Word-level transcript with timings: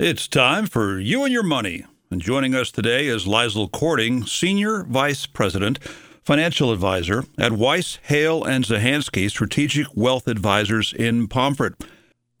It's 0.00 0.28
time 0.28 0.66
for 0.66 1.00
You 1.00 1.24
and 1.24 1.32
Your 1.32 1.42
Money. 1.42 1.84
And 2.08 2.20
joining 2.20 2.54
us 2.54 2.70
today 2.70 3.08
is 3.08 3.26
Liesl 3.26 3.68
Cording, 3.72 4.24
Senior 4.26 4.84
Vice 4.84 5.26
President, 5.26 5.82
Financial 6.22 6.70
Advisor 6.70 7.24
at 7.36 7.50
Weiss, 7.50 7.98
Hale, 8.04 8.44
and 8.44 8.64
Zahansky 8.64 9.28
Strategic 9.28 9.88
Wealth 9.96 10.28
Advisors 10.28 10.92
in 10.92 11.26
Pomfret. 11.26 11.74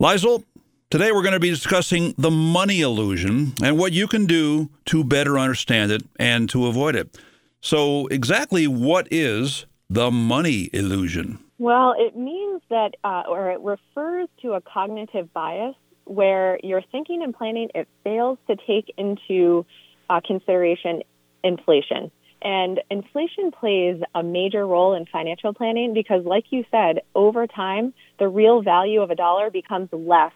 Liesl, 0.00 0.44
today 0.88 1.10
we're 1.10 1.22
going 1.22 1.32
to 1.32 1.40
be 1.40 1.50
discussing 1.50 2.14
the 2.16 2.30
money 2.30 2.80
illusion 2.80 3.54
and 3.60 3.76
what 3.76 3.90
you 3.90 4.06
can 4.06 4.26
do 4.26 4.70
to 4.84 5.02
better 5.02 5.36
understand 5.36 5.90
it 5.90 6.04
and 6.16 6.48
to 6.50 6.68
avoid 6.68 6.94
it. 6.94 7.18
So, 7.60 8.06
exactly 8.06 8.68
what 8.68 9.08
is 9.10 9.66
the 9.90 10.12
money 10.12 10.70
illusion? 10.72 11.40
Well, 11.58 11.96
it 11.98 12.16
means 12.16 12.62
that, 12.70 12.94
uh, 13.02 13.24
or 13.28 13.50
it 13.50 13.60
refers 13.62 14.28
to 14.42 14.52
a 14.52 14.60
cognitive 14.60 15.34
bias 15.34 15.74
where 16.08 16.58
your 16.62 16.82
thinking 16.90 17.22
and 17.22 17.34
planning 17.34 17.68
it 17.74 17.86
fails 18.04 18.38
to 18.48 18.56
take 18.66 18.92
into 18.96 19.64
uh, 20.10 20.20
consideration 20.26 21.02
inflation. 21.44 22.10
And 22.40 22.80
inflation 22.90 23.50
plays 23.50 24.00
a 24.14 24.22
major 24.22 24.66
role 24.66 24.94
in 24.94 25.06
financial 25.06 25.52
planning 25.52 25.92
because, 25.92 26.24
like 26.24 26.44
you 26.50 26.64
said, 26.70 27.00
over 27.14 27.46
time, 27.46 27.92
the 28.18 28.28
real 28.28 28.62
value 28.62 29.02
of 29.02 29.10
a 29.10 29.16
dollar 29.16 29.50
becomes 29.50 29.88
less 29.92 30.32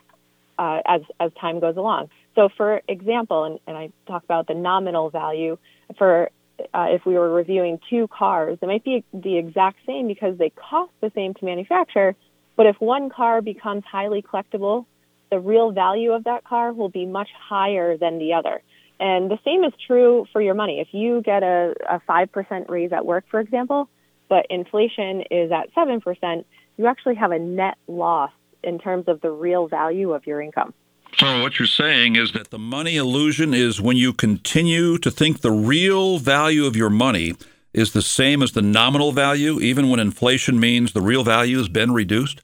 uh, 0.58 0.80
as, 0.84 1.02
as 1.20 1.30
time 1.40 1.60
goes 1.60 1.76
along. 1.76 2.10
So, 2.34 2.48
for 2.56 2.82
example, 2.88 3.44
and, 3.44 3.60
and 3.66 3.76
I 3.76 3.90
talk 4.06 4.24
about 4.24 4.48
the 4.48 4.54
nominal 4.54 5.10
value 5.10 5.58
for 5.96 6.30
uh, 6.74 6.86
if 6.90 7.06
we 7.06 7.14
were 7.14 7.32
reviewing 7.32 7.78
two 7.88 8.08
cars, 8.08 8.58
it 8.60 8.66
might 8.66 8.84
be 8.84 9.04
the 9.12 9.38
exact 9.38 9.78
same 9.86 10.06
because 10.06 10.38
they 10.38 10.50
cost 10.50 10.92
the 11.00 11.10
same 11.14 11.34
to 11.34 11.44
manufacture. 11.44 12.14
But 12.56 12.66
if 12.66 12.76
one 12.80 13.10
car 13.10 13.42
becomes 13.42 13.84
highly 13.90 14.22
collectible, 14.22 14.86
the 15.32 15.40
real 15.40 15.72
value 15.72 16.12
of 16.12 16.24
that 16.24 16.44
car 16.44 16.74
will 16.74 16.90
be 16.90 17.06
much 17.06 17.30
higher 17.48 17.96
than 17.96 18.18
the 18.18 18.34
other. 18.34 18.60
And 19.00 19.30
the 19.30 19.38
same 19.46 19.64
is 19.64 19.72
true 19.86 20.26
for 20.30 20.42
your 20.42 20.52
money. 20.52 20.78
If 20.78 20.88
you 20.92 21.22
get 21.22 21.42
a, 21.42 21.74
a 21.88 22.00
5% 22.06 22.68
raise 22.68 22.92
at 22.92 23.06
work, 23.06 23.24
for 23.30 23.40
example, 23.40 23.88
but 24.28 24.46
inflation 24.50 25.22
is 25.30 25.50
at 25.50 25.74
7%, 25.74 26.44
you 26.76 26.86
actually 26.86 27.14
have 27.14 27.32
a 27.32 27.38
net 27.38 27.78
loss 27.88 28.30
in 28.62 28.78
terms 28.78 29.08
of 29.08 29.22
the 29.22 29.30
real 29.30 29.68
value 29.68 30.12
of 30.12 30.26
your 30.26 30.42
income. 30.42 30.74
So, 31.16 31.42
what 31.42 31.58
you're 31.58 31.66
saying 31.66 32.16
is 32.16 32.32
that 32.32 32.50
the 32.50 32.58
money 32.58 32.96
illusion 32.96 33.54
is 33.54 33.80
when 33.80 33.96
you 33.96 34.12
continue 34.12 34.98
to 34.98 35.10
think 35.10 35.40
the 35.40 35.50
real 35.50 36.18
value 36.18 36.66
of 36.66 36.76
your 36.76 36.90
money 36.90 37.34
is 37.72 37.92
the 37.92 38.02
same 38.02 38.42
as 38.42 38.52
the 38.52 38.62
nominal 38.62 39.12
value, 39.12 39.60
even 39.60 39.88
when 39.88 40.00
inflation 40.00 40.60
means 40.60 40.92
the 40.92 41.02
real 41.02 41.24
value 41.24 41.56
has 41.58 41.68
been 41.68 41.92
reduced? 41.92 42.42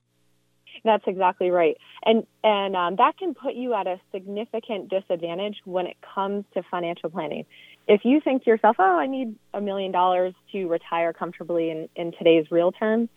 That's 0.84 1.04
exactly 1.06 1.50
right, 1.50 1.76
and 2.04 2.26
and 2.44 2.76
um, 2.76 2.96
that 2.96 3.18
can 3.18 3.34
put 3.34 3.54
you 3.54 3.74
at 3.74 3.86
a 3.86 4.00
significant 4.12 4.88
disadvantage 4.88 5.56
when 5.64 5.86
it 5.86 5.96
comes 6.14 6.44
to 6.54 6.62
financial 6.70 7.10
planning. 7.10 7.44
If 7.86 8.04
you 8.04 8.20
think 8.20 8.44
to 8.44 8.50
yourself, 8.50 8.76
"Oh, 8.78 8.98
I 8.98 9.06
need 9.06 9.34
a 9.54 9.60
million 9.60 9.92
dollars 9.92 10.34
to 10.52 10.66
retire 10.68 11.12
comfortably 11.12 11.70
in, 11.70 11.88
in 11.96 12.12
today's 12.12 12.50
real 12.50 12.72
terms," 12.72 13.08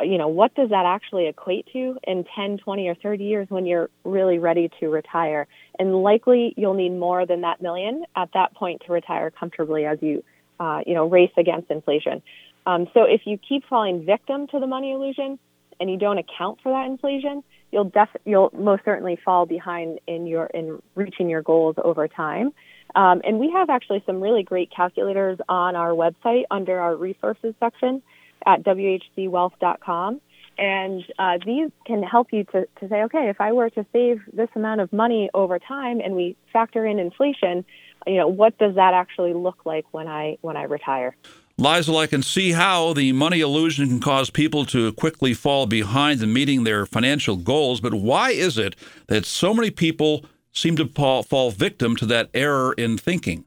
you 0.00 0.18
know, 0.18 0.28
what 0.28 0.54
does 0.54 0.70
that 0.70 0.86
actually 0.86 1.26
equate 1.26 1.66
to 1.72 1.96
in 2.04 2.24
10, 2.34 2.58
20, 2.58 2.88
or 2.88 2.94
30 2.96 3.24
years 3.24 3.46
when 3.48 3.66
you're 3.66 3.90
really 4.04 4.38
ready 4.38 4.70
to 4.80 4.88
retire? 4.88 5.46
And 5.78 6.02
likely 6.02 6.54
you'll 6.56 6.74
need 6.74 6.90
more 6.90 7.26
than 7.26 7.42
that 7.42 7.62
million 7.62 8.04
at 8.16 8.30
that 8.34 8.54
point 8.54 8.82
to 8.86 8.92
retire 8.92 9.30
comfortably 9.30 9.84
as 9.84 9.98
you, 10.00 10.24
uh, 10.58 10.80
you 10.86 10.94
know, 10.94 11.08
race 11.08 11.30
against 11.36 11.70
inflation. 11.70 12.22
Um, 12.66 12.86
so 12.92 13.04
if 13.04 13.22
you 13.24 13.38
keep 13.38 13.64
falling 13.68 14.04
victim 14.04 14.46
to 14.48 14.58
the 14.58 14.66
money 14.66 14.92
illusion 14.92 15.38
and 15.80 15.90
you 15.90 15.96
don't 15.96 16.18
account 16.18 16.58
for 16.62 16.72
that 16.72 16.86
inflation, 16.86 17.44
you'll 17.70 17.90
def- 17.90 18.16
you'll 18.24 18.50
most 18.56 18.84
certainly 18.84 19.18
fall 19.24 19.46
behind 19.46 20.00
in 20.06 20.26
your 20.26 20.46
in 20.46 20.80
reaching 20.94 21.28
your 21.28 21.42
goals 21.42 21.76
over 21.82 22.08
time. 22.08 22.52
Um, 22.94 23.20
and 23.24 23.38
we 23.38 23.50
have 23.50 23.68
actually 23.68 24.02
some 24.06 24.20
really 24.20 24.42
great 24.42 24.70
calculators 24.74 25.38
on 25.48 25.76
our 25.76 25.90
website 25.90 26.44
under 26.50 26.80
our 26.80 26.96
resources 26.96 27.54
section 27.60 28.02
at 28.46 28.62
whzwealth.com. 28.64 30.20
And 30.56 31.04
uh, 31.18 31.38
these 31.44 31.70
can 31.86 32.02
help 32.02 32.32
you 32.32 32.44
to, 32.44 32.66
to 32.80 32.88
say, 32.88 33.02
okay, 33.04 33.28
if 33.28 33.40
I 33.40 33.52
were 33.52 33.70
to 33.70 33.86
save 33.92 34.22
this 34.32 34.48
amount 34.56 34.80
of 34.80 34.92
money 34.92 35.30
over 35.32 35.58
time 35.60 36.00
and 36.00 36.16
we 36.16 36.36
factor 36.52 36.84
in 36.84 36.98
inflation, 36.98 37.64
you 38.06 38.16
know, 38.16 38.26
what 38.26 38.58
does 38.58 38.74
that 38.74 38.94
actually 38.94 39.34
look 39.34 39.64
like 39.64 39.84
when 39.92 40.08
I 40.08 40.38
when 40.40 40.56
I 40.56 40.64
retire? 40.64 41.14
Liesl, 41.58 42.00
I 42.00 42.06
can 42.06 42.22
see 42.22 42.52
how 42.52 42.92
the 42.92 43.10
money 43.10 43.40
illusion 43.40 43.88
can 43.88 43.98
cause 43.98 44.30
people 44.30 44.64
to 44.66 44.92
quickly 44.92 45.34
fall 45.34 45.66
behind 45.66 46.22
in 46.22 46.32
meeting 46.32 46.62
their 46.62 46.86
financial 46.86 47.34
goals, 47.34 47.80
but 47.80 47.94
why 47.94 48.30
is 48.30 48.56
it 48.56 48.76
that 49.08 49.26
so 49.26 49.52
many 49.52 49.72
people 49.72 50.24
seem 50.52 50.76
to 50.76 50.86
fall, 50.86 51.24
fall 51.24 51.50
victim 51.50 51.96
to 51.96 52.06
that 52.06 52.30
error 52.32 52.74
in 52.74 52.96
thinking? 52.96 53.44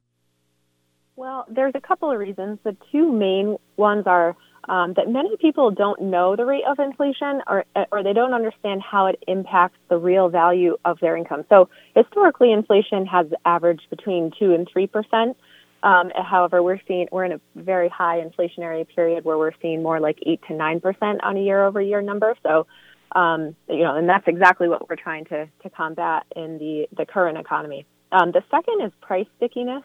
Well, 1.16 1.46
there's 1.48 1.72
a 1.74 1.80
couple 1.80 2.12
of 2.12 2.20
reasons. 2.20 2.60
The 2.66 2.76
two 2.92 3.14
main 3.14 3.56
ones 3.78 4.04
are 4.08 4.36
um, 4.68 4.94
that 4.98 5.08
many 5.08 5.38
people 5.38 5.72
don't 5.72 6.02
know 6.02 6.36
the 6.36 6.44
rate 6.44 6.66
of 6.68 6.80
inflation 6.80 7.42
or, 7.48 7.64
or 7.94 8.04
they 8.04 8.12
don't 8.12 8.34
understand 8.34 8.82
how 8.82 9.06
it 9.06 9.24
impacts 9.26 9.78
the 9.88 9.98
real 9.98 10.28
value 10.28 10.76
of 10.84 11.00
their 11.00 11.16
income. 11.16 11.46
So 11.48 11.70
historically, 11.96 12.52
inflation 12.52 13.06
has 13.06 13.28
averaged 13.46 13.90
between 13.90 14.32
2 14.38 14.54
and 14.54 14.68
3 14.70 14.88
percent. 14.88 15.38
Um, 15.84 16.12
however, 16.16 16.62
we're 16.62 16.80
seeing 16.88 17.08
we're 17.12 17.26
in 17.26 17.32
a 17.34 17.42
very 17.56 17.90
high 17.90 18.22
inflationary 18.22 18.88
period 18.88 19.26
where 19.26 19.38
we're 19.38 19.54
seeing 19.62 19.82
more 19.82 20.00
like 20.00 20.20
8 20.26 20.40
to 20.48 20.54
9 20.54 20.80
percent 20.80 21.24
on 21.24 21.38
a 21.38 21.42
year 21.42 21.66
over 21.66 21.82
year 21.82 22.02
number. 22.02 22.36
So, 22.44 22.68
um, 23.14 23.56
you 23.68 23.84
know, 23.84 23.96
and 23.96 24.08
that's 24.08 24.28
exactly 24.28 24.70
what 24.70 24.88
we're 24.88 24.96
trying 24.96 25.26
to, 25.26 25.48
to 25.64 25.70
combat 25.70 26.26
in 26.36 26.60
the, 26.60 26.88
the 26.96 27.06
current 27.06 27.38
economy. 27.38 27.86
Um, 28.12 28.32
the 28.32 28.44
second 28.52 28.86
is 28.86 28.92
price 29.02 29.28
stickiness. 29.38 29.84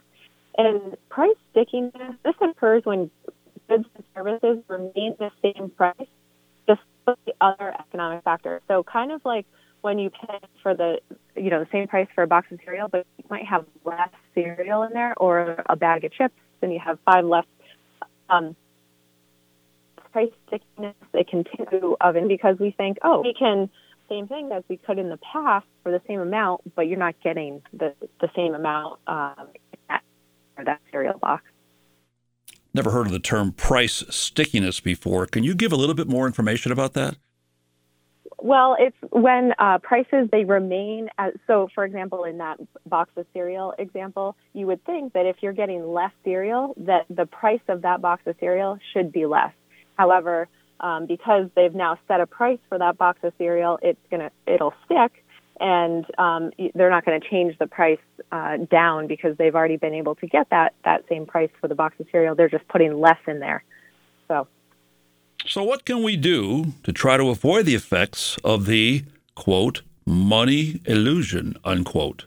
And 0.59 0.97
price 1.11 1.37
stickiness, 1.51 2.15
this 2.25 2.35
occurs 2.41 2.83
when 2.85 3.11
goods 3.69 3.85
and 3.95 4.05
services 4.15 4.65
remain 4.69 5.17
the 5.19 5.31
same 5.43 5.71
price 5.71 6.09
despite 6.67 7.19
the 7.27 7.35
other 7.41 7.75
economic 7.79 8.25
factors. 8.25 8.63
So 8.69 8.83
kind 8.83 9.13
of 9.13 9.21
like 9.25 9.47
when 9.87 10.01
you 10.01 10.11
pay 10.11 10.41
for 10.65 10.75
the 10.75 10.99
you 11.37 11.49
know 11.49 11.61
the 11.61 11.69
same 11.71 11.87
price 11.87 12.09
for 12.13 12.25
a 12.25 12.27
box 12.27 12.49
of 12.51 12.59
cereal, 12.65 12.89
but 12.89 13.07
you 13.19 13.25
might 13.31 13.47
have 13.47 13.65
less 13.85 14.11
cereal 14.35 14.83
in 14.83 14.93
there 14.93 15.15
or 15.17 15.63
a 15.67 15.77
bag 15.77 16.05
of 16.05 16.13
chips, 16.13 16.35
and 16.61 16.73
you 16.73 16.81
have 16.85 16.99
five 17.07 17.25
less. 17.25 17.47
Um, 18.29 18.57
price 20.11 20.33
stickiness 20.49 20.97
it 21.13 21.29
continue 21.29 21.95
of 22.01 22.17
it 22.17 22.27
because 22.27 22.57
we 22.59 22.73
think, 22.73 22.97
oh, 23.03 23.21
we 23.21 23.35
can 23.39 23.71
same 24.09 24.27
thing 24.27 24.51
as 24.51 24.65
we 24.69 24.77
could 24.77 24.99
in 24.99 25.09
the 25.09 25.19
past 25.19 25.67
for 25.83 25.93
the 25.93 26.01
same 26.09 26.21
amount, 26.21 26.63
but 26.75 26.89
you're 26.89 26.99
not 26.99 27.15
getting 27.23 27.63
the 27.73 27.95
the 28.21 28.29
same 28.35 28.55
amount 28.55 28.99
um, 29.07 29.47
for 30.57 30.65
that 30.65 30.81
cereal 30.91 31.19
box. 31.19 31.45
Never 32.75 32.91
heard 32.91 33.07
of 33.07 33.13
the 33.13 33.21
term 33.21 33.53
price 33.53 34.03
stickiness 34.11 34.81
before. 34.81 35.27
Can 35.27 35.45
you 35.45 35.55
give 35.55 35.71
a 35.71 35.77
little 35.77 35.95
bit 35.95 36.09
more 36.09 36.27
information 36.27 36.73
about 36.73 36.95
that? 36.95 37.17
Well, 38.39 38.77
it's 38.79 38.97
when 39.11 39.55
uh, 39.59 39.79
prices 39.79 40.29
they 40.31 40.45
remain 40.45 41.09
as 41.17 41.33
so. 41.47 41.69
For 41.75 41.85
example, 41.85 42.25
in 42.25 42.39
that 42.39 42.59
box 42.85 43.11
of 43.17 43.27
cereal 43.33 43.73
example, 43.79 44.37
you 44.53 44.67
would 44.67 44.85
think 44.85 45.15
that 45.15 45.25
if 45.25 45.37
you're 45.41 45.55
getting 45.55 45.87
less 45.87 46.13
cereal, 46.23 46.75
that 46.79 47.07
the 47.09 47.25
price 47.25 47.63
of 47.69 47.83
that 47.83 48.03
box 48.03 48.23
of 48.27 48.37
cereal 48.39 48.79
should 48.93 49.11
be 49.11 49.25
less. 49.25 49.53
However, 49.97 50.49
um, 50.81 51.07
because 51.07 51.49
they've 51.57 51.75
now 51.75 51.99
set 52.09 52.21
a 52.21 52.27
price 52.27 52.59
for 52.69 52.79
that 52.79 52.99
box 52.99 53.21
of 53.23 53.33
cereal, 53.39 53.79
it's 53.83 53.99
gonna 54.11 54.31
it'll 54.47 54.75
stick 54.85 55.25
and 55.61 56.05
um, 56.19 56.51
they're 56.75 56.91
not 56.91 57.05
going 57.05 57.21
to 57.21 57.29
change 57.29 57.57
the 57.59 57.67
price 57.67 57.99
uh, 58.33 58.59
down 58.71 59.07
because 59.07 59.37
they've 59.39 59.55
already 59.55 59.77
been 59.77 59.95
able 59.95 60.15
to 60.17 60.27
get 60.27 60.51
that 60.51 60.75
that 60.85 61.05
same 61.09 61.27
price 61.27 61.51
for 61.61 61.69
the 61.69 61.75
box 61.75 61.97
of 61.99 62.07
cereal. 62.13 62.35
They're 62.35 62.49
just 62.49 62.69
putting 62.69 62.99
less 63.01 63.19
in 63.27 63.41
there. 63.41 63.65
So, 64.29 64.49
so 65.49 65.63
what 65.63 65.85
can 65.85 66.03
we 66.03 66.17
do 66.17 66.73
to 66.83 66.93
try 66.93 67.17
to 67.17 67.31
avoid 67.31 67.67
the 67.67 67.75
effects 67.75 68.37
of 68.45 68.67
the 68.67 69.05
quote 69.35 69.83
money 70.05 70.81
illusion 70.85 71.57
unquote? 71.65 72.27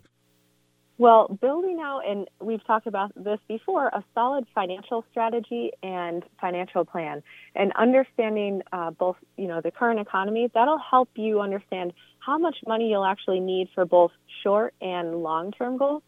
Well, 0.97 1.37
building 1.41 1.79
out, 1.81 2.01
and 2.05 2.27
we've 2.41 2.63
talked 2.67 2.85
about 2.85 3.13
this 3.15 3.39
before, 3.47 3.87
a 3.87 4.03
solid 4.13 4.45
financial 4.53 5.05
strategy 5.11 5.71
and 5.81 6.23
financial 6.41 6.83
plan, 6.83 7.23
and 7.55 7.71
understanding 7.77 8.63
uh, 8.73 8.91
both, 8.91 9.15
you 9.37 9.47
know, 9.47 9.61
the 9.61 9.71
current 9.71 10.01
economy. 10.01 10.51
That'll 10.53 10.77
help 10.77 11.07
you 11.15 11.39
understand 11.39 11.93
how 12.19 12.37
much 12.37 12.57
money 12.67 12.89
you'll 12.89 13.05
actually 13.05 13.39
need 13.39 13.69
for 13.73 13.85
both 13.85 14.11
short 14.43 14.73
and 14.81 15.23
long-term 15.23 15.77
goals. 15.77 16.03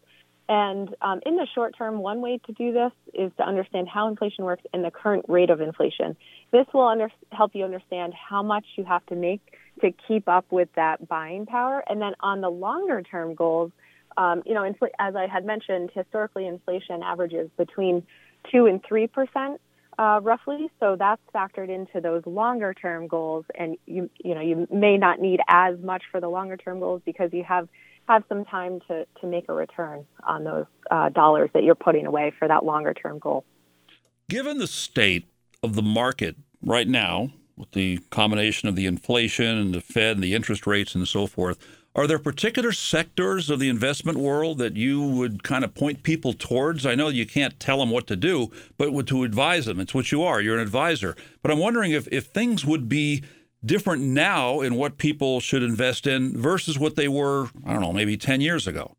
And 0.51 0.94
um, 1.01 1.21
in 1.25 1.38
the 1.38 1.48
short 1.56 1.77
term, 1.77 2.00
one 2.00 2.19
way 2.19 2.38
to 2.45 2.51
do 2.51 2.74
this 2.74 2.92
is 3.13 3.31
to 3.38 3.44
understand 3.48 3.88
how 3.88 4.09
inflation 4.09 4.44
works 4.44 4.63
and 4.74 4.83
the 4.83 4.92
current 4.92 5.24
rate 5.30 5.50
of 5.50 5.62
inflation. 5.62 6.18
This 6.51 6.65
will 6.74 6.89
under- 6.89 7.09
help 7.31 7.56
you 7.56 7.63
understand 7.63 8.13
how 8.13 8.44
much 8.44 8.65
you 8.75 8.83
have 8.83 9.06
to 9.06 9.15
make 9.15 9.39
to 9.80 9.94
keep 10.09 10.27
up 10.27 10.44
with 10.51 10.68
that 10.75 11.07
buying 11.07 11.45
power. 11.45 11.81
And 11.88 12.01
then 12.01 12.15
on 12.19 12.42
the 12.42 12.50
longer 12.50 13.01
term 13.01 13.33
goals, 13.33 13.71
um, 14.18 14.44
you 14.45 14.53
know, 14.53 14.63
infl- 14.63 14.89
as 15.00 15.15
I 15.15 15.25
had 15.25 15.45
mentioned, 15.45 15.92
historically 15.94 16.45
inflation 16.48 17.01
averages 17.01 17.50
between 17.57 18.06
two 18.51 18.65
and 18.65 18.83
three 18.83 19.07
percent, 19.07 19.62
uh, 19.98 20.19
roughly. 20.21 20.69
So 20.81 20.98
that's 21.00 21.21
factored 21.33 21.69
into 21.69 22.01
those 22.01 22.25
longer 22.25 22.74
term 22.74 23.07
goals, 23.07 23.45
and 23.56 23.77
you 23.86 24.09
you 24.21 24.36
know 24.36 24.42
you 24.42 24.68
may 24.69 24.98
not 24.98 25.21
need 25.21 25.39
as 25.48 25.80
much 25.80 26.03
for 26.12 26.19
the 26.19 26.27
longer 26.27 26.57
term 26.57 26.81
goals 26.81 27.01
because 27.06 27.31
you 27.31 27.45
have 27.45 27.69
have 28.07 28.24
some 28.30 28.45
time 28.45 28.80
to, 28.88 29.06
to 29.21 29.27
make 29.27 29.45
a 29.50 29.53
return 29.53 30.06
on 30.24 30.44
those 30.44 30.65
uh, 30.89 31.09
dollars 31.09 31.50
that 31.53 31.63
you're 31.63 31.75
putting 31.75 32.06
away 32.06 32.33
for 32.38 32.48
that 32.48 32.65
longer 32.65 32.94
term 32.94 33.19
goal. 33.19 33.45
Given 34.30 34.57
the 34.57 34.68
state 34.68 35.25
of 35.63 35.75
the 35.75 35.81
market 35.81 36.36
right 36.62 36.88
now, 36.88 37.31
with 37.57 37.71
the 37.71 38.00
combination 38.09 38.68
of 38.69 38.75
the 38.75 38.86
inflation 38.86 39.57
and 39.57 39.74
the 39.74 39.81
Fed 39.81 40.18
and 40.18 40.24
the 40.24 40.33
interest 40.33 40.65
rates 40.65 40.95
and 40.95 41.07
so 41.07 41.27
forth, 41.27 41.59
are 41.94 42.07
there 42.07 42.19
particular 42.19 42.71
sectors 42.71 43.50
of 43.50 43.59
the 43.59 43.68
investment 43.68 44.18
world 44.18 44.59
that 44.59 44.77
you 44.77 45.01
would 45.01 45.44
kind 45.44 45.65
of 45.65 45.75
point 45.75 46.03
people 46.03 46.31
towards? 46.31 46.86
I 46.86 46.95
know 46.95 47.09
you 47.09 47.25
can't 47.25 47.59
tell 47.59 47.80
them 47.80 47.89
what 47.89 48.07
to 48.07 48.15
do, 48.15 48.50
but 48.77 49.07
to 49.07 49.24
advise 49.24 49.65
them. 49.65 49.80
It's 49.81 49.94
what 49.94 50.12
you 50.12 50.24
are. 50.24 50.39
You're 50.39 50.56
an 50.56 50.62
advisor. 50.62 51.18
But 51.42 51.51
I'm 51.51 51.59
wondering 51.59 51.92
if, 51.92 52.07
if 52.09 52.27
things 52.27 52.65
would 52.65 52.88
be 52.88 53.24
different 53.63 54.02
now 54.02 54.62
in 54.62 54.75
what 54.75 54.98
people 54.98 55.40
should 55.40 55.63
invest 55.63 56.08
in 56.08 56.38
versus 56.38 56.80
what 56.80 56.96
they 56.96 57.08
were, 57.08 57.50
I 57.66 57.74
don't 57.74 57.81
know, 57.81 57.94
maybe 57.94 58.18
10 58.18 58.42
years 58.42 58.68
ago. 58.68 58.96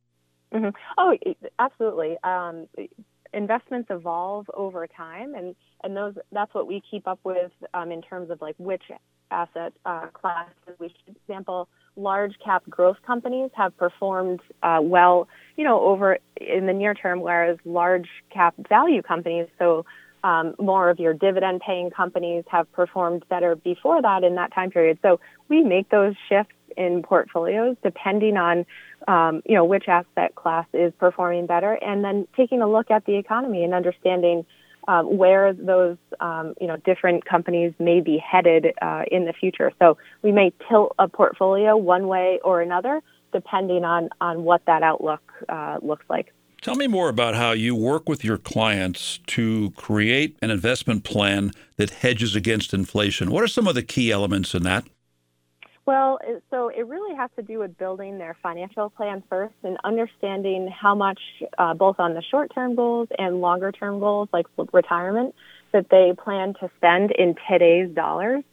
Mm-hmm. 0.53 0.69
Oh, 0.99 1.17
absolutely. 1.59 2.17
Um, 2.23 2.67
investments 3.32 3.88
evolve 3.91 4.50
over 4.55 4.87
time, 4.87 5.35
and, 5.35 5.56
and 5.82 5.97
those 5.97 6.14
that's 6.31 6.53
what 6.55 6.67
we 6.67 6.82
keep 6.91 7.09
up 7.09 7.20
with 7.25 7.53
um, 7.75 7.91
in 7.91 8.03
terms 8.03 8.31
of 8.31 8.43
like 8.43 8.55
which 8.59 8.82
asset 9.31 9.73
uh, 9.87 10.09
classes 10.09 10.53
we 10.79 10.88
should 10.88 11.17
example 11.17 11.69
large 11.97 12.35
cap 12.44 12.62
growth 12.69 12.99
companies 13.06 13.50
have 13.55 13.76
performed 13.76 14.41
uh, 14.62 14.79
well, 14.82 15.29
you 15.56 15.64
know, 15.64 15.81
over 15.81 16.19
in 16.41 16.67
the 16.67 16.73
near 16.73 16.94
term, 16.94 17.20
whereas 17.20 17.59
large 17.64 18.09
cap 18.31 18.55
value 18.69 19.03
companies, 19.03 19.49
so 19.59 19.85
um, 20.25 20.55
more 20.59 20.91
of 20.91 20.99
your 20.99 21.15
dividend 21.15 21.61
paying 21.61 21.91
companies 21.91 22.45
have 22.49 22.71
performed 22.73 23.25
better 23.29 23.57
before 23.57 24.01
that 24.03 24.25
in 24.25 24.35
that 24.37 24.53
time 24.55 24.71
period. 24.71 24.99
So 25.03 25.21
we 25.49 25.63
make 25.63 25.89
those 25.91 26.15
shifts 26.29 26.55
in 26.77 27.03
portfolios 27.03 27.77
depending 27.83 28.37
on, 28.37 28.65
um, 29.09 29.43
you 29.45 29.55
know, 29.55 29.65
which 29.65 29.89
asset 29.89 30.35
class 30.35 30.67
is 30.73 30.93
performing 30.99 31.47
better 31.47 31.75
and 31.75 32.05
then 32.05 32.27
taking 32.37 32.63
a 32.63 32.69
look 32.69 32.91
at 32.91 33.05
the 33.05 33.17
economy 33.17 33.65
and 33.65 33.75
understanding 33.75 34.47
um, 34.89 35.17
where 35.17 35.53
those 35.53 35.97
um, 36.21 36.55
you 36.61 36.67
know 36.67 36.77
different 36.77 37.25
companies 37.25 37.73
may 37.79 38.01
be 38.01 38.19
headed 38.19 38.73
uh, 38.81 39.03
in 39.11 39.25
the 39.25 39.33
future. 39.33 39.73
So 39.79 39.97
we 40.23 40.33
may 40.33 40.53
tilt 40.69 40.95
a 40.99 41.09
portfolio 41.09 41.77
one 41.77 42.09
way 42.09 42.41
or 42.43 42.61
another 42.61 43.01
depending 43.33 43.85
on 43.85 44.11
on 44.21 44.45
what 44.45 44.65
that 44.67 44.83
outlook 44.83 45.23
uh, 45.49 45.79
looks 45.83 46.05
like. 46.09 46.33
Tell 46.62 46.76
me 46.76 46.87
more 46.87 47.09
about 47.09 47.35
how 47.35 47.50
you 47.50 47.75
work 47.75 48.09
with 48.09 48.23
your 48.23 48.38
clients 48.38 49.19
to 49.26 49.73
create 49.73 50.37
an 50.41 50.53
investment 50.53 51.03
plan 51.03 51.50
that 51.76 51.91
hedges 51.91 52.37
against 52.37 52.73
inflation. 52.73 53.32
What 53.32 53.43
are 53.43 53.49
some 53.49 53.67
of 53.67 53.75
the 53.75 53.82
key 53.82 54.12
elements 54.12 54.55
in 54.55 54.62
that? 54.62 54.85
Well, 55.87 56.20
so 56.50 56.69
it 56.69 56.87
really 56.87 57.17
has 57.17 57.31
to 57.35 57.43
do 57.43 57.59
with 57.59 57.76
building 57.76 58.19
their 58.19 58.37
financial 58.41 58.91
plan 58.91 59.25
first 59.29 59.55
and 59.64 59.76
understanding 59.82 60.69
how 60.69 60.94
much, 60.94 61.19
uh, 61.59 61.75
both 61.75 61.97
on 61.99 62.14
the 62.14 62.23
short 62.23 62.55
term 62.55 62.76
goals 62.76 63.09
and 63.19 63.41
longer 63.41 63.73
term 63.73 63.99
goals, 63.99 64.29
like 64.32 64.47
retirement, 64.73 65.35
that 65.73 65.87
they 65.91 66.12
plan 66.17 66.55
to 66.61 66.70
spend 66.76 67.11
in 67.11 67.35
today's 67.50 67.93
dollars. 67.93 68.44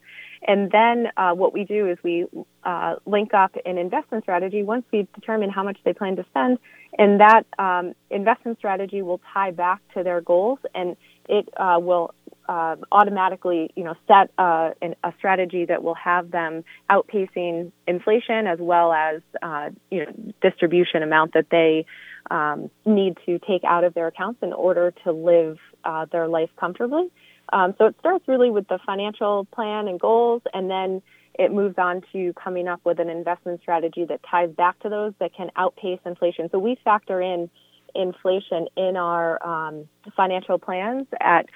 And 0.48 0.72
then 0.72 1.08
uh, 1.18 1.34
what 1.34 1.54
we 1.54 1.64
do 1.66 1.88
is 1.90 1.98
we 2.04 2.26
uh, 2.64 2.96
link 3.06 3.34
up 3.34 3.56
an 3.66 3.78
investment 3.78 4.24
strategy 4.24 4.64
once 4.64 4.86
we 4.92 5.08
determine 5.14 5.50
how 5.50 5.64
much 5.64 5.78
they 5.84 5.94
plan 5.94 6.16
to 6.16 6.26
spend, 6.30 6.60
and 6.98 7.20
that 7.20 7.44
um, 7.58 7.94
investment 8.10 8.58
strategy 8.58 9.02
will 9.02 9.22
tie 9.34 9.52
back 9.52 9.82
to 9.96 10.04
their 10.04 10.22
goals, 10.22 10.60
and 10.74 10.96
it 11.28 11.48
uh, 11.58 11.78
will 11.80 12.14
uh, 12.48 12.76
automatically, 12.92 13.70
you 13.76 13.84
know, 13.84 13.94
set 14.08 14.32
uh, 14.40 14.72
an, 14.82 14.96
a 15.04 15.14
strategy 15.20 15.66
that 15.66 15.84
will 15.84 15.94
have 15.94 16.32
them 16.32 16.64
outpacing 16.90 17.72
inflation 17.88 18.48
as 18.48 18.58
well 18.60 18.92
as, 18.92 19.22
uh, 19.44 19.70
you 19.92 20.04
know, 20.04 20.12
distribution 20.42 21.04
amount 21.04 21.34
that 21.34 21.46
they 21.52 21.86
um, 22.32 22.72
need 22.88 23.18
to 23.28 23.38
take 23.40 23.64
out 23.64 23.84
of 23.84 23.94
their 23.94 24.08
accounts 24.08 24.40
in 24.42 24.52
order 24.52 24.92
to 25.04 25.12
live 25.12 25.60
uh, 25.84 26.06
their 26.12 26.28
life 26.28 26.50
comfortably. 26.60 27.12
Um, 27.52 27.74
so 27.78 27.86
it 27.86 27.96
starts 28.00 28.28
really 28.28 28.52
with 28.52 28.68
the 28.68 28.80
financial 28.86 29.46
plan 29.46 29.88
and 29.88 30.00
goals, 30.00 30.42
and 30.54 30.70
then 30.70 31.02
it 31.34 31.52
moves 31.52 31.76
on 31.78 32.02
to 32.12 32.34
coming 32.34 32.68
up 32.68 32.82
with 32.84 33.00
an 33.00 33.10
investment 33.10 33.62
strategy 33.62 34.06
that 34.06 34.20
ties 34.30 34.50
back 34.52 34.80
to 34.80 34.90
those 34.90 35.14
that 35.20 35.34
can 35.34 35.50
outpace 35.56 36.00
inflation. 36.06 36.50
So 36.52 36.60
we 36.60 36.78
factor 36.84 37.22
in 37.22 37.50
inflation 37.96 38.68
in 38.76 38.98
our 38.98 39.44
um, 39.46 39.88
financial 40.16 40.60
plans 40.60 41.08
at 41.20 41.48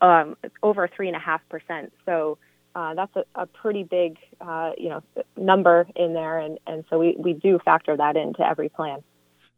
um, 0.00 0.36
over 0.62 0.88
three 0.88 1.08
and 1.08 1.16
a 1.16 1.20
half 1.20 1.40
percent. 1.48 1.92
So 2.04 2.38
uh, 2.74 2.94
that's 2.94 3.14
a, 3.16 3.24
a, 3.34 3.46
pretty 3.46 3.82
big, 3.82 4.18
uh, 4.40 4.72
you 4.78 4.88
know, 4.88 5.02
number 5.36 5.86
in 5.94 6.14
there, 6.14 6.38
and, 6.38 6.58
and 6.66 6.84
so 6.88 6.98
we, 6.98 7.16
we 7.18 7.32
do 7.32 7.58
factor 7.64 7.96
that 7.96 8.16
into 8.16 8.46
every 8.46 8.68
plan. 8.68 9.02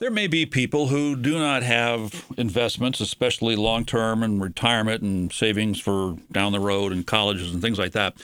There 0.00 0.10
may 0.10 0.26
be 0.26 0.44
people 0.44 0.88
who 0.88 1.14
do 1.14 1.38
not 1.38 1.62
have 1.62 2.26
investments, 2.36 3.00
especially 3.00 3.54
long 3.54 3.84
term 3.84 4.24
and 4.24 4.42
retirement 4.42 5.02
and 5.02 5.32
savings 5.32 5.78
for 5.78 6.16
down 6.32 6.52
the 6.52 6.60
road 6.60 6.92
and 6.92 7.06
colleges 7.06 7.52
and 7.52 7.62
things 7.62 7.78
like 7.78 7.92
that. 7.92 8.16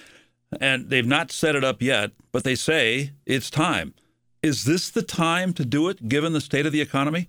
And 0.61 0.91
they've 0.91 1.07
not 1.07 1.31
set 1.31 1.55
it 1.55 1.63
up 1.63 1.81
yet, 1.81 2.11
but 2.33 2.43
they 2.43 2.57
say 2.57 3.13
it's 3.25 3.51
time. 3.51 3.95
Is 4.43 4.65
this 4.65 4.91
the 4.91 5.03
time 5.03 5.53
to 5.55 5.65
do 5.65 5.89
it 5.89 6.09
given 6.09 6.33
the 6.33 6.41
state 6.41 6.67
of 6.67 6.73
the 6.73 6.81
economy? 6.81 7.29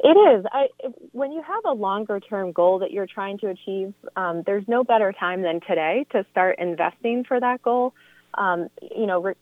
It 0.00 0.08
is. 0.08 0.44
I, 0.52 0.66
when 1.12 1.30
you 1.30 1.40
have 1.42 1.64
a 1.64 1.72
longer 1.72 2.18
term 2.18 2.50
goal 2.50 2.80
that 2.80 2.90
you're 2.90 3.06
trying 3.06 3.38
to 3.38 3.48
achieve, 3.48 3.94
um, 4.16 4.42
there's 4.44 4.64
no 4.66 4.82
better 4.82 5.12
time 5.12 5.42
than 5.42 5.60
today 5.60 6.04
to 6.10 6.26
start 6.32 6.58
investing 6.58 7.22
for 7.22 7.38
that 7.38 7.62
goal. 7.62 7.94
Um, 8.34 8.68
you 8.82 9.06
know, 9.06 9.22
re- 9.22 9.34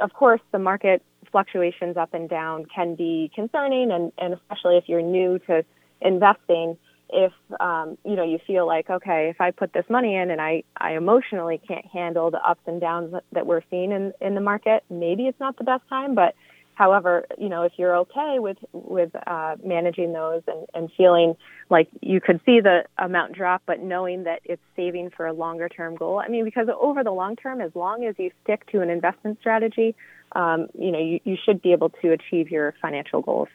of 0.00 0.12
course, 0.12 0.40
the 0.50 0.58
market 0.58 1.02
fluctuations 1.32 1.96
up 1.96 2.14
and 2.14 2.28
down 2.28 2.66
can 2.74 2.94
be 2.94 3.30
concerning, 3.34 3.90
and, 3.90 4.12
and 4.18 4.34
especially 4.34 4.76
if 4.76 4.84
you're 4.86 5.02
new 5.02 5.38
to 5.46 5.64
investing, 6.00 6.76
if 7.10 7.32
um, 7.60 7.98
you 8.04 8.14
know 8.14 8.24
you 8.24 8.38
feel 8.46 8.66
like, 8.66 8.88
okay, 8.88 9.28
if 9.30 9.40
I 9.40 9.50
put 9.50 9.72
this 9.72 9.84
money 9.90 10.14
in 10.14 10.30
and 10.30 10.40
I, 10.40 10.62
I 10.76 10.92
emotionally 10.92 11.60
can't 11.66 11.86
handle 11.86 12.30
the 12.30 12.38
ups 12.38 12.62
and 12.66 12.80
downs 12.80 13.14
that 13.32 13.46
we're 13.46 13.62
seeing 13.70 13.92
in, 13.92 14.12
in 14.20 14.34
the 14.34 14.40
market, 14.40 14.84
maybe 14.88 15.26
it's 15.26 15.40
not 15.40 15.56
the 15.58 15.64
best 15.64 15.82
time, 15.88 16.14
but 16.14 16.34
However, 16.74 17.26
you 17.38 17.48
know, 17.48 17.62
if 17.62 17.72
you're 17.76 17.96
okay 17.96 18.38
with 18.38 18.56
with 18.72 19.10
uh, 19.26 19.56
managing 19.64 20.12
those 20.12 20.42
and, 20.46 20.66
and 20.74 20.90
feeling 20.96 21.36
like 21.68 21.88
you 22.00 22.20
could 22.20 22.40
see 22.46 22.60
the 22.60 22.84
amount 22.96 23.34
drop, 23.34 23.62
but 23.66 23.80
knowing 23.80 24.24
that 24.24 24.40
it's 24.44 24.62
saving 24.74 25.10
for 25.14 25.26
a 25.26 25.32
longer 25.32 25.68
term 25.68 25.96
goal. 25.96 26.18
I 26.18 26.28
mean, 26.28 26.44
because 26.44 26.68
over 26.80 27.04
the 27.04 27.10
long 27.10 27.36
term, 27.36 27.60
as 27.60 27.72
long 27.74 28.04
as 28.04 28.14
you 28.18 28.30
stick 28.42 28.66
to 28.72 28.80
an 28.80 28.88
investment 28.88 29.38
strategy, 29.40 29.94
um, 30.34 30.68
you 30.78 30.90
know, 30.90 30.98
you, 30.98 31.20
you 31.24 31.36
should 31.44 31.62
be 31.62 31.72
able 31.72 31.90
to 31.90 32.12
achieve 32.12 32.50
your 32.50 32.74
financial 32.80 33.20
goals. 33.20 33.48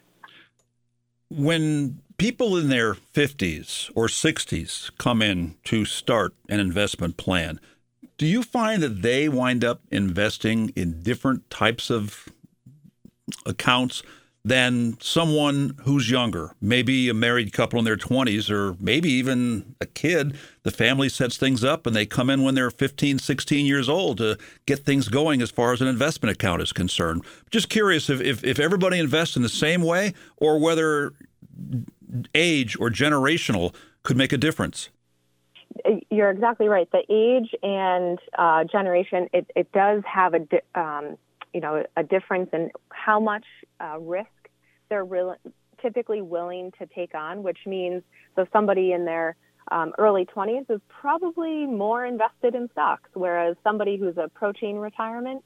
When 1.29 1.99
people 2.17 2.57
in 2.57 2.69
their 2.69 2.93
50s 2.93 3.91
or 3.95 4.07
60s 4.07 4.91
come 4.97 5.21
in 5.21 5.55
to 5.65 5.85
start 5.85 6.33
an 6.49 6.59
investment 6.59 7.17
plan, 7.17 7.59
do 8.17 8.25
you 8.25 8.43
find 8.43 8.81
that 8.81 9.01
they 9.01 9.29
wind 9.29 9.63
up 9.63 9.81
investing 9.91 10.69
in 10.75 11.03
different 11.03 11.49
types 11.49 11.89
of 11.89 12.29
accounts 13.45 14.03
than 14.47 14.97
someone 15.01 15.75
who's 15.81 16.09
younger, 16.09 16.55
maybe 16.61 17.09
a 17.09 17.13
married 17.13 17.51
couple 17.51 17.79
in 17.79 17.83
their 17.83 17.97
20s 17.97 18.49
or 18.49 18.77
maybe 18.79 19.09
even 19.09 19.75
a 19.81 19.85
kid. 19.85 20.37
The 20.63 20.71
family 20.71 21.09
sets 21.09 21.35
things 21.35 21.65
up 21.65 21.85
and 21.85 21.93
they 21.93 22.05
come 22.05 22.29
in 22.29 22.43
when 22.43 22.55
they're 22.55 22.71
15, 22.71 23.19
16 23.19 23.65
years 23.65 23.89
old 23.89 24.19
to 24.19 24.37
get 24.65 24.79
things 24.79 25.09
going 25.09 25.41
as 25.41 25.51
far 25.51 25.73
as 25.73 25.81
an 25.81 25.87
investment 25.89 26.33
account 26.33 26.61
is 26.61 26.71
concerned. 26.71 27.25
Just 27.51 27.69
curious 27.69 28.09
if, 28.09 28.21
if, 28.21 28.41
if 28.41 28.57
everybody 28.57 28.99
invests 28.99 29.35
in 29.35 29.41
the 29.41 29.49
same 29.49 29.81
way 29.81 30.13
or 30.37 30.59
whether 30.59 31.11
age 32.33 32.79
or 32.79 32.89
generational 32.89 33.75
could 34.03 34.15
make 34.15 34.31
a 34.31 34.37
difference. 34.37 34.87
You're 36.09 36.29
exactly 36.29 36.69
right. 36.69 36.89
The 36.91 37.03
age 37.09 37.53
and 37.61 38.17
uh, 38.37 38.63
generation, 38.63 39.27
it, 39.33 39.51
it 39.57 39.73
does 39.73 40.03
have 40.05 40.33
a, 40.33 40.79
um, 40.79 41.17
you 41.53 41.59
know, 41.59 41.83
a 41.97 42.03
difference 42.03 42.49
in 42.53 42.71
how 42.89 43.19
much 43.19 43.43
uh, 43.81 43.99
risk 43.99 44.29
they're 44.89 45.05
re- 45.05 45.35
typically 45.81 46.21
willing 46.21 46.71
to 46.79 46.85
take 46.87 47.13
on, 47.15 47.43
which 47.43 47.59
means 47.65 48.03
so 48.35 48.45
somebody 48.51 48.91
in 48.91 49.05
their 49.05 49.35
um, 49.71 49.93
early 49.97 50.25
20s 50.25 50.69
is 50.69 50.79
probably 50.87 51.65
more 51.65 52.05
invested 52.05 52.55
in 52.55 52.69
stocks, 52.71 53.09
whereas 53.13 53.55
somebody 53.63 53.97
who's 53.97 54.15
approaching 54.17 54.79
retirement 54.79 55.43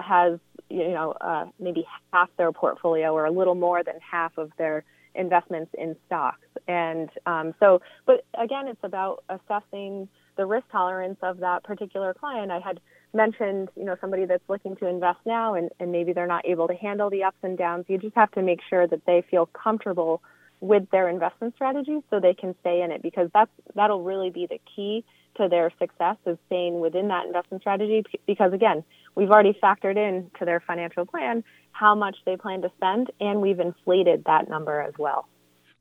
has, 0.00 0.38
you 0.70 0.90
know, 0.90 1.12
uh, 1.20 1.46
maybe 1.58 1.84
half 2.12 2.28
their 2.36 2.52
portfolio 2.52 3.12
or 3.12 3.26
a 3.26 3.30
little 3.30 3.54
more 3.54 3.82
than 3.82 3.94
half 4.00 4.36
of 4.38 4.52
their 4.58 4.84
investments 5.14 5.72
in 5.78 5.96
stocks. 6.06 6.46
And 6.66 7.10
um, 7.26 7.54
so, 7.60 7.80
but 8.06 8.24
again, 8.38 8.68
it's 8.68 8.82
about 8.82 9.24
assessing 9.28 10.08
the 10.36 10.46
risk 10.46 10.66
tolerance 10.70 11.18
of 11.22 11.38
that 11.38 11.64
particular 11.64 12.14
client. 12.14 12.50
I 12.50 12.60
had 12.60 12.80
mentioned, 13.14 13.68
you 13.76 13.84
know, 13.84 13.96
somebody 14.00 14.24
that's 14.26 14.42
looking 14.48 14.76
to 14.76 14.86
invest 14.86 15.18
now 15.24 15.54
and, 15.54 15.70
and 15.80 15.92
maybe 15.92 16.12
they're 16.12 16.26
not 16.26 16.46
able 16.46 16.68
to 16.68 16.74
handle 16.74 17.10
the 17.10 17.24
ups 17.24 17.38
and 17.42 17.56
downs. 17.56 17.86
You 17.88 17.98
just 17.98 18.14
have 18.14 18.30
to 18.32 18.42
make 18.42 18.60
sure 18.68 18.86
that 18.86 19.04
they 19.06 19.24
feel 19.30 19.46
comfortable 19.46 20.22
with 20.60 20.88
their 20.90 21.08
investment 21.08 21.54
strategy 21.54 22.00
so 22.10 22.20
they 22.20 22.34
can 22.34 22.54
stay 22.60 22.82
in 22.82 22.90
it 22.90 23.02
because 23.02 23.28
that's 23.34 23.50
that'll 23.74 24.02
really 24.02 24.30
be 24.30 24.46
the 24.46 24.58
key 24.74 25.04
to 25.36 25.48
their 25.48 25.70
success 25.78 26.16
is 26.26 26.38
staying 26.46 26.80
within 26.80 27.08
that 27.08 27.26
investment 27.26 27.62
strategy 27.62 28.02
because 28.26 28.52
again, 28.52 28.84
we've 29.14 29.30
already 29.30 29.52
factored 29.62 29.96
in 29.96 30.30
to 30.38 30.44
their 30.44 30.60
financial 30.60 31.04
plan 31.04 31.44
how 31.72 31.94
much 31.94 32.16
they 32.24 32.36
plan 32.36 32.62
to 32.62 32.70
spend 32.76 33.10
and 33.20 33.40
we've 33.40 33.60
inflated 33.60 34.24
that 34.24 34.48
number 34.48 34.80
as 34.80 34.94
well. 34.98 35.28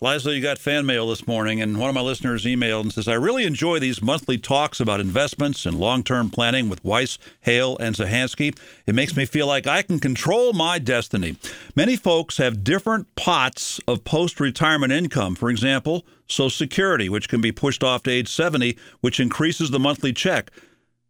Liza, 0.03 0.35
you 0.35 0.41
got 0.41 0.57
fan 0.57 0.85
mail 0.85 1.07
this 1.07 1.25
morning, 1.25 1.61
and 1.61 1.79
one 1.79 1.87
of 1.87 1.95
my 1.95 2.01
listeners 2.01 2.43
emailed 2.43 2.81
and 2.81 2.91
says, 2.91 3.07
I 3.07 3.13
really 3.13 3.45
enjoy 3.45 3.79
these 3.79 4.01
monthly 4.01 4.37
talks 4.37 4.81
about 4.81 4.99
investments 4.99 5.65
and 5.65 5.79
long 5.79 6.03
term 6.03 6.29
planning 6.29 6.67
with 6.67 6.83
Weiss, 6.83 7.17
Hale, 7.39 7.77
and 7.77 7.95
Zahansky. 7.95 8.53
It 8.85 8.95
makes 8.95 9.15
me 9.15 9.25
feel 9.25 9.47
like 9.47 9.65
I 9.65 9.81
can 9.81 10.01
control 10.01 10.51
my 10.51 10.77
destiny. 10.77 11.37
Many 11.73 11.95
folks 11.95 12.35
have 12.35 12.65
different 12.65 13.15
pots 13.15 13.79
of 13.87 14.03
post 14.03 14.41
retirement 14.41 14.91
income. 14.91 15.35
For 15.35 15.49
example, 15.49 16.05
Social 16.27 16.49
Security, 16.49 17.07
which 17.07 17.29
can 17.29 17.39
be 17.39 17.53
pushed 17.53 17.81
off 17.81 18.03
to 18.03 18.11
age 18.11 18.27
70, 18.27 18.77
which 18.99 19.21
increases 19.21 19.71
the 19.71 19.79
monthly 19.79 20.11
check. 20.11 20.51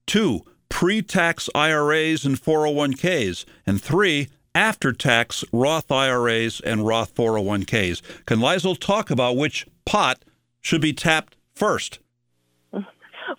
Two, 0.06 0.42
pre 0.70 1.02
tax 1.02 1.50
IRAs 1.56 2.26
and 2.26 2.40
401ks. 2.40 3.46
And 3.66 3.82
three, 3.82 4.30
after 4.56 4.94
tax 4.94 5.44
Roth 5.52 5.92
IRAs 5.92 6.60
and 6.60 6.86
Roth 6.86 7.14
401ks. 7.16 8.02
Can 8.26 8.40
Liesl 8.40 8.80
talk 8.80 9.10
about 9.10 9.38
which 9.38 9.68
pot 9.86 10.24
should 10.62 10.82
be 10.82 10.94
tapped 10.94 11.36
first? 11.56 12.00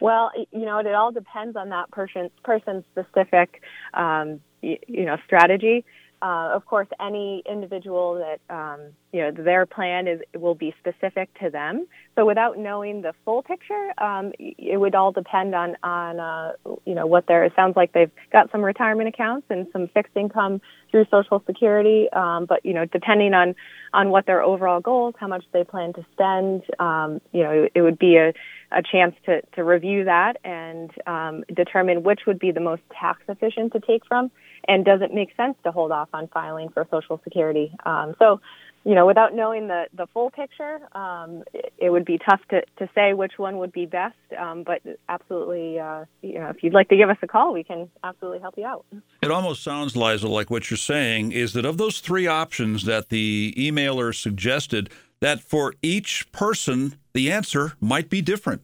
Well, 0.01 0.31
you 0.51 0.65
know, 0.65 0.79
it 0.79 0.95
all 0.95 1.13
depends 1.13 1.57
on 1.57 1.69
that 1.69 1.91
person 1.91 2.31
person 2.43 2.85
specific, 2.91 3.63
um, 3.93 4.41
you 4.63 4.79
know, 4.89 5.17
strategy. 5.25 5.85
Uh, 6.25 6.49
of 6.55 6.65
course, 6.65 6.89
any 6.99 7.43
individual 7.45 8.15
that 8.15 8.41
um, 8.49 8.81
you 9.13 9.21
know 9.21 9.31
their 9.31 9.67
plan 9.67 10.09
is 10.09 10.21
will 10.35 10.55
be 10.55 10.75
specific 10.79 11.29
to 11.39 11.51
them. 11.51 11.87
So, 12.15 12.25
without 12.25 12.57
knowing 12.57 13.03
the 13.03 13.13
full 13.27 13.43
picture, 13.43 13.93
um, 13.99 14.33
it 14.39 14.81
would 14.81 14.95
all 14.95 15.13
depend 15.13 15.55
on 15.55 15.77
on 15.83 16.21
uh, 16.21 16.53
you 16.87 16.95
know 16.95 17.07
what 17.07 17.27
their. 17.27 17.45
It 17.45 17.53
sounds 17.55 17.77
like 17.77 17.93
they've 17.93 18.11
got 18.33 18.51
some 18.51 18.65
retirement 18.65 19.07
accounts 19.07 19.49
and 19.51 19.67
some 19.71 19.87
fixed 19.89 20.17
income 20.17 20.63
through 20.91 21.05
Social 21.11 21.43
Security. 21.45 22.09
Um, 22.11 22.47
but 22.47 22.65
you 22.65 22.73
know, 22.73 22.87
depending 22.87 23.35
on 23.35 23.55
on 23.93 24.09
what 24.09 24.25
their 24.25 24.43
overall 24.43 24.81
goals, 24.81 25.13
how 25.21 25.27
much 25.27 25.45
they 25.53 25.63
plan 25.63 25.93
to 25.93 26.07
spend, 26.13 26.63
um, 26.79 27.21
you 27.33 27.43
know, 27.43 27.51
it, 27.51 27.73
it 27.75 27.83
would 27.83 27.99
be 27.99 28.17
a 28.17 28.33
a 28.73 28.83
chance 28.83 29.15
to 29.27 29.43
to 29.57 29.63
review 29.63 30.05
that 30.05 30.39
and 30.43 30.91
um, 31.07 31.45
determine 31.55 32.03
which 32.03 32.21
would 32.27 32.39
be 32.39 32.51
the 32.51 32.61
most 32.61 32.81
tax 32.99 33.21
efficient 33.29 33.75
to 33.75 33.81
take 33.81 34.07
from 34.07 34.31
and 34.69 34.85
does 34.85 35.01
it 35.03 35.13
make 35.13 35.35
sense 35.37 35.57
to 35.65 35.73
hold 35.73 35.93
off 35.93 36.09
on 36.13 36.29
filing 36.29 36.69
for 36.71 36.87
Social 36.91 37.21
Security? 37.25 37.73
Um, 37.85 38.15
so, 38.19 38.41
you 38.85 38.95
know, 38.95 39.07
without 39.07 39.35
knowing 39.35 39.69
the, 39.69 39.85
the 39.95 40.07
full 40.09 40.31
picture, 40.31 40.79
um, 40.97 41.43
it, 41.53 41.73
it, 41.79 41.91
would 41.91 42.05
be 42.05 42.19
tough 42.19 42.41
to, 42.51 42.63
to 42.79 42.89
say 42.95 43.15
which 43.15 43.33
one 43.39 43.59
would 43.59 43.73
be 43.73 43.87
best. 43.87 44.17
Um, 44.39 44.63
but 44.63 44.83
absolutely, 45.09 45.79
uh, 45.79 46.05
you 46.23 46.39
know, 46.39 46.49
if 46.49 46.63
you'd 46.63 46.75
like 46.75 46.89
to 46.91 46.97
give 46.97 47.09
us 47.09 47.17
a 47.23 47.27
call, 47.27 47.53
we 47.53 47.65
can 47.65 47.91
absolutely 48.03 48.41
help 48.41 48.55
you 48.59 48.67
out. 48.67 48.85
It 49.23 49.31
almost 49.31 49.63
sounds, 49.63 49.97
Liza, 49.97 50.29
like 50.29 50.51
what 50.51 50.71
you're 50.71 50.77
saying 50.77 51.33
is 51.33 51.55
that 51.55 51.65
of 51.65 51.79
those 51.79 52.01
three 52.01 52.27
options 52.27 52.85
that 52.85 53.09
the 53.09 53.55
emailer 53.57 54.15
suggested, 54.15 54.91
that 55.21 55.41
for 55.41 55.75
each 55.81 56.31
person, 56.33 56.97
the 57.15 57.33
answer 57.33 57.73
might 57.81 58.11
be 58.11 58.21
different. 58.21 58.63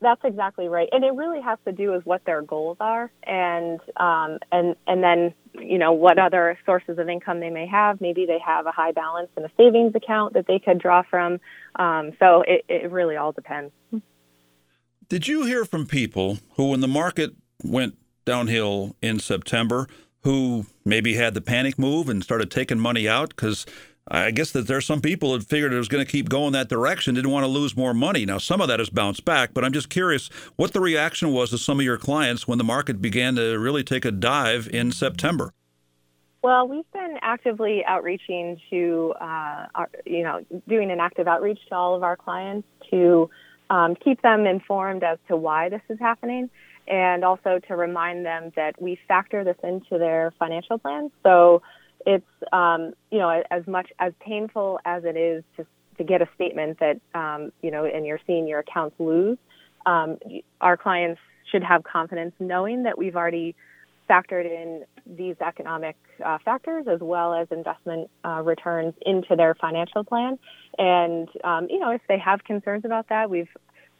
That's 0.00 0.20
exactly 0.24 0.68
right, 0.68 0.88
and 0.90 1.04
it 1.04 1.14
really 1.14 1.40
has 1.40 1.58
to 1.64 1.72
do 1.72 1.92
with 1.92 2.04
what 2.04 2.24
their 2.24 2.42
goals 2.42 2.76
are, 2.80 3.10
and 3.22 3.78
um, 3.96 4.38
and 4.50 4.74
and 4.86 5.02
then 5.02 5.32
you 5.54 5.78
know 5.78 5.92
what 5.92 6.18
other 6.18 6.58
sources 6.66 6.98
of 6.98 7.08
income 7.08 7.38
they 7.38 7.50
may 7.50 7.66
have. 7.66 8.00
Maybe 8.00 8.26
they 8.26 8.38
have 8.44 8.66
a 8.66 8.72
high 8.72 8.92
balance 8.92 9.28
in 9.36 9.44
a 9.44 9.50
savings 9.56 9.94
account 9.94 10.34
that 10.34 10.46
they 10.48 10.58
could 10.58 10.78
draw 10.78 11.02
from. 11.08 11.38
Um, 11.76 12.12
so 12.18 12.42
it, 12.46 12.64
it 12.68 12.90
really 12.90 13.16
all 13.16 13.30
depends. 13.32 13.72
Did 15.08 15.28
you 15.28 15.44
hear 15.44 15.64
from 15.64 15.86
people 15.86 16.38
who, 16.56 16.70
when 16.70 16.80
the 16.80 16.88
market 16.88 17.32
went 17.62 17.96
downhill 18.24 18.96
in 19.00 19.18
September, 19.18 19.88
who 20.22 20.66
maybe 20.84 21.14
had 21.14 21.34
the 21.34 21.40
panic 21.40 21.78
move 21.78 22.08
and 22.08 22.22
started 22.22 22.50
taking 22.50 22.78
money 22.78 23.08
out 23.08 23.30
because 23.30 23.66
I 24.08 24.30
guess 24.30 24.50
that 24.52 24.66
there's 24.66 24.86
some 24.86 25.00
people 25.00 25.32
that 25.32 25.44
figured 25.44 25.72
it 25.72 25.76
was 25.76 25.88
going 25.88 26.04
to 26.04 26.10
keep 26.10 26.28
going 26.28 26.52
that 26.52 26.68
direction, 26.68 27.14
didn't 27.14 27.30
want 27.30 27.44
to 27.44 27.48
lose 27.48 27.76
more 27.76 27.94
money. 27.94 28.26
Now, 28.26 28.38
some 28.38 28.60
of 28.60 28.68
that 28.68 28.78
has 28.78 28.90
bounced 28.90 29.24
back, 29.24 29.54
but 29.54 29.64
I'm 29.64 29.72
just 29.72 29.88
curious 29.88 30.28
what 30.56 30.72
the 30.72 30.80
reaction 30.80 31.32
was 31.32 31.50
to 31.50 31.58
some 31.58 31.78
of 31.78 31.84
your 31.84 31.98
clients 31.98 32.48
when 32.48 32.58
the 32.58 32.64
market 32.64 33.00
began 33.00 33.36
to 33.36 33.58
really 33.58 33.84
take 33.84 34.04
a 34.04 34.10
dive 34.10 34.68
in 34.72 34.90
September. 34.90 35.52
Well, 36.42 36.66
we've 36.66 36.90
been 36.92 37.18
actively 37.20 37.84
outreaching 37.84 38.58
to, 38.70 39.14
uh, 39.20 39.66
our, 39.74 39.90
you 40.06 40.22
know, 40.22 40.44
doing 40.66 40.90
an 40.90 40.98
active 40.98 41.28
outreach 41.28 41.60
to 41.68 41.74
all 41.74 41.94
of 41.94 42.02
our 42.02 42.16
clients 42.16 42.66
to 42.90 43.28
um, 43.68 43.94
keep 43.94 44.22
them 44.22 44.46
informed 44.46 45.04
as 45.04 45.18
to 45.28 45.36
why 45.36 45.68
this 45.68 45.82
is 45.90 45.98
happening 46.00 46.48
and 46.88 47.24
also 47.24 47.60
to 47.68 47.76
remind 47.76 48.24
them 48.24 48.52
that 48.56 48.80
we 48.80 48.98
factor 49.06 49.44
this 49.44 49.56
into 49.62 49.98
their 49.98 50.32
financial 50.38 50.78
plans. 50.78 51.12
So 51.22 51.62
it's 52.06 52.26
um, 52.52 52.92
you 53.10 53.18
know 53.18 53.42
as 53.50 53.66
much 53.66 53.90
as 53.98 54.12
painful 54.20 54.78
as 54.84 55.04
it 55.04 55.16
is 55.16 55.44
to 55.56 55.66
to 55.98 56.04
get 56.04 56.22
a 56.22 56.28
statement 56.34 56.78
that 56.80 57.00
um, 57.14 57.52
you 57.62 57.70
know 57.70 57.84
and 57.84 58.06
you're 58.06 58.20
seeing 58.26 58.46
your 58.46 58.60
accounts 58.60 58.96
lose. 58.98 59.38
Um, 59.86 60.18
our 60.60 60.76
clients 60.76 61.20
should 61.50 61.62
have 61.62 61.84
confidence 61.84 62.34
knowing 62.38 62.84
that 62.84 62.98
we've 62.98 63.16
already 63.16 63.54
factored 64.08 64.44
in 64.44 64.84
these 65.06 65.36
economic 65.40 65.96
uh, 66.24 66.38
factors 66.44 66.86
as 66.90 67.00
well 67.00 67.32
as 67.32 67.48
investment 67.50 68.10
uh, 68.24 68.42
returns 68.42 68.94
into 69.06 69.36
their 69.36 69.54
financial 69.54 70.04
plan. 70.04 70.38
And 70.78 71.28
um, 71.44 71.66
you 71.70 71.78
know 71.78 71.90
if 71.90 72.02
they 72.08 72.18
have 72.18 72.44
concerns 72.44 72.84
about 72.84 73.08
that, 73.08 73.30
we've 73.30 73.48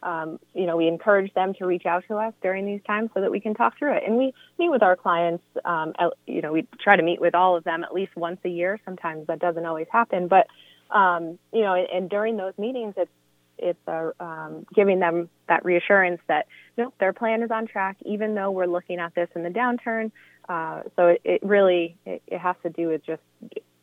um, 0.03 0.39
you 0.53 0.65
know, 0.65 0.77
we 0.77 0.87
encourage 0.87 1.33
them 1.33 1.53
to 1.55 1.65
reach 1.65 1.85
out 1.85 2.03
to 2.07 2.15
us 2.15 2.33
during 2.41 2.65
these 2.65 2.81
times 2.85 3.11
so 3.13 3.21
that 3.21 3.31
we 3.31 3.39
can 3.39 3.53
talk 3.53 3.77
through 3.77 3.93
it. 3.93 4.03
And 4.05 4.17
we 4.17 4.33
meet 4.57 4.69
with 4.69 4.83
our 4.83 4.95
clients. 4.95 5.43
Um, 5.63 5.93
at, 5.99 6.13
you 6.25 6.41
know, 6.41 6.51
we 6.51 6.67
try 6.79 6.95
to 6.95 7.03
meet 7.03 7.21
with 7.21 7.35
all 7.35 7.55
of 7.55 7.63
them 7.63 7.83
at 7.83 7.93
least 7.93 8.15
once 8.15 8.39
a 8.43 8.49
year. 8.49 8.79
Sometimes 8.85 9.27
that 9.27 9.39
doesn't 9.39 9.65
always 9.65 9.87
happen, 9.91 10.27
but 10.27 10.47
um, 10.89 11.39
you 11.53 11.61
know, 11.61 11.73
and, 11.73 11.87
and 11.89 12.09
during 12.09 12.37
those 12.37 12.53
meetings, 12.57 12.93
it's 12.97 13.11
it's 13.57 13.79
uh, 13.87 14.11
um, 14.19 14.65
giving 14.73 14.99
them 14.99 15.29
that 15.47 15.63
reassurance 15.63 16.19
that 16.27 16.47
no, 16.77 16.91
their 16.99 17.13
plan 17.13 17.43
is 17.43 17.51
on 17.51 17.67
track, 17.67 17.97
even 18.05 18.33
though 18.33 18.49
we're 18.49 18.65
looking 18.65 18.99
at 18.99 19.13
this 19.13 19.29
in 19.35 19.43
the 19.43 19.49
downturn. 19.49 20.11
Uh, 20.49 20.81
so 20.95 21.07
it, 21.07 21.21
it 21.23 21.43
really 21.43 21.95
it, 22.05 22.23
it 22.27 22.39
has 22.39 22.55
to 22.63 22.69
do 22.69 22.87
with 22.87 23.05
just 23.05 23.21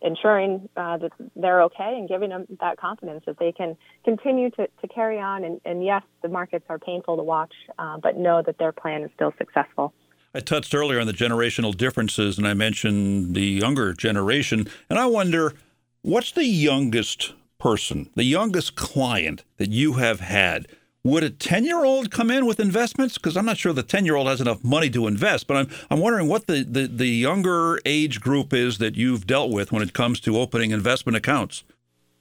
ensuring 0.03 0.69
uh, 0.77 0.97
that 0.99 1.13
they're 1.37 1.63
okay 1.63 1.95
and 1.99 2.09
giving 2.09 2.31
them 2.31 2.47
that 2.61 2.79
confidence 2.79 3.25
that 3.27 3.39
they 3.39 3.53
can 3.53 3.77
continue 4.05 4.51
to, 4.51 4.69
to 4.81 4.89
carry 4.89 5.19
on. 5.19 5.45
And, 5.45 5.61
and 5.65 5.85
yes, 5.85 6.03
the 6.23 6.29
markets 6.29 6.65
are 6.69 6.79
painful 6.79 7.17
to 7.17 7.23
watch, 7.23 7.53
uh, 7.79 7.99
but 7.99 8.17
know 8.17 8.43
that 8.45 8.59
their 8.59 8.73
plan 8.73 9.03
is 9.03 9.11
still 9.15 9.33
successful. 9.39 9.93
I 10.35 10.41
touched 10.41 10.75
earlier 10.75 11.01
on 11.01 11.07
the 11.07 11.13
generational 11.13 11.77
differences, 11.77 12.39
and 12.39 12.47
I 12.47 12.55
mentioned 12.55 13.35
the 13.35 13.47
younger 13.47 13.93
generation. 13.93 14.69
And 14.89 14.99
I 14.99 15.07
wonder 15.07 15.55
what's 16.03 16.33
the 16.33 16.45
youngest 16.45 17.33
person, 17.59 18.11
the 18.15 18.25
youngest 18.25 18.77
client 18.77 19.45
that 19.57 19.71
you 19.71 19.95
have 19.95 20.21
had 20.21 20.69
would 21.09 21.25
a 21.25 21.31
10 21.31 21.65
year 21.65 21.85
old 21.85 22.11
come 22.11 22.31
in 22.31 22.47
with 22.47 22.61
investments? 22.61 23.17
Because 23.17 23.37
I'm 23.37 23.45
not 23.45 23.59
sure 23.59 23.73
the 23.73 23.83
10 23.83 24.05
year 24.05 24.17
old 24.17 24.29
has 24.29 24.41
enough 24.41 24.63
money 24.63 24.91
to 24.91 25.07
invest, 25.07 25.47
but 25.47 25.57
I'm, 25.57 25.71
I'm 25.91 26.01
wondering 26.01 26.29
what 26.29 26.47
the, 26.47 26.65
the, 26.65 26.87
the 26.87 27.09
younger 27.09 27.81
age 27.85 28.21
group 28.21 28.53
is 28.53 28.79
that 28.79 28.97
you've 28.97 29.27
dealt 29.27 29.51
with 29.51 29.73
when 29.73 29.83
it 29.83 29.93
comes 29.93 30.21
to 30.21 30.39
opening 30.39 30.71
investment 30.71 31.17
accounts. 31.17 31.65